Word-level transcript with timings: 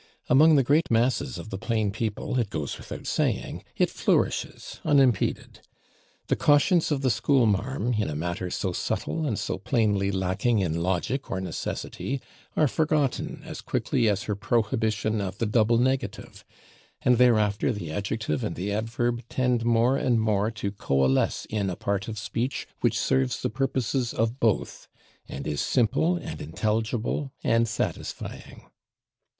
Among 0.29 0.53
[Pg227] 0.53 0.55
the 0.55 0.63
great 0.63 0.89
masses 0.89 1.37
of 1.37 1.49
the 1.51 1.59
plain 1.59 1.91
people, 1.91 2.39
it 2.39 2.49
goes 2.49 2.75
without 2.79 3.05
saying, 3.05 3.63
it 3.77 3.91
flourishes 3.91 4.79
unimpeded. 4.83 5.59
The 6.25 6.35
cautions 6.35 6.91
of 6.91 7.01
the 7.03 7.11
school 7.11 7.45
marm, 7.45 7.93
in 7.99 8.09
a 8.09 8.15
matter 8.15 8.49
so 8.49 8.73
subtle 8.73 9.27
and 9.27 9.37
so 9.37 9.59
plainly 9.59 10.09
lacking 10.11 10.57
in 10.57 10.81
logic 10.81 11.29
or 11.29 11.39
necessity, 11.39 12.19
are 12.55 12.67
forgotten 12.67 13.43
as 13.45 13.61
quickly 13.61 14.09
as 14.09 14.23
her 14.23 14.33
prohibition 14.33 15.21
of 15.21 15.37
the 15.37 15.45
double 15.45 15.77
negative, 15.77 16.43
and 17.03 17.19
thereafter 17.19 17.71
the 17.71 17.91
adjective 17.91 18.43
and 18.43 18.55
the 18.55 18.71
adverb 18.71 19.21
tend 19.29 19.63
more 19.63 19.97
and 19.97 20.19
more 20.19 20.49
to 20.49 20.71
coalesce 20.71 21.45
in 21.47 21.69
a 21.69 21.75
part 21.75 22.07
of 22.07 22.17
speech 22.17 22.67
which 22.79 22.97
serves 22.97 23.43
the 23.43 23.51
purposes 23.51 24.15
of 24.15 24.39
both, 24.39 24.87
and 25.27 25.45
is 25.45 25.61
simple 25.61 26.15
and 26.17 26.41
intelligible 26.41 27.31
and 27.43 27.67
satisfying. 27.67 28.63